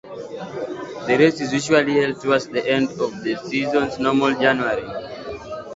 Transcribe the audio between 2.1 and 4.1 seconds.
towards the end of the season;